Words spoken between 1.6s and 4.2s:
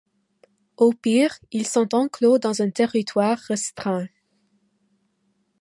sont enclos dans un territoire restreint.